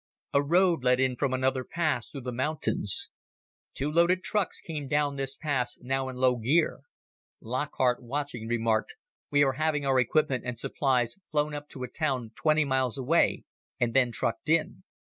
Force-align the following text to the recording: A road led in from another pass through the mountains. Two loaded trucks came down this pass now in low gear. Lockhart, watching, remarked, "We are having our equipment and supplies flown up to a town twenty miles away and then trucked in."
A 0.33 0.41
road 0.41 0.83
led 0.83 0.99
in 0.99 1.15
from 1.15 1.31
another 1.31 1.63
pass 1.63 2.09
through 2.09 2.21
the 2.21 2.31
mountains. 2.31 3.09
Two 3.75 3.91
loaded 3.91 4.23
trucks 4.23 4.59
came 4.59 4.87
down 4.87 5.15
this 5.15 5.35
pass 5.37 5.77
now 5.79 6.09
in 6.09 6.15
low 6.15 6.37
gear. 6.37 6.79
Lockhart, 7.39 8.01
watching, 8.01 8.47
remarked, 8.47 8.95
"We 9.29 9.43
are 9.43 9.53
having 9.61 9.85
our 9.85 9.99
equipment 9.99 10.43
and 10.43 10.57
supplies 10.57 11.19
flown 11.29 11.53
up 11.53 11.69
to 11.69 11.83
a 11.83 11.87
town 11.87 12.31
twenty 12.33 12.65
miles 12.65 12.97
away 12.97 13.43
and 13.79 13.93
then 13.93 14.11
trucked 14.11 14.49
in." 14.49 14.81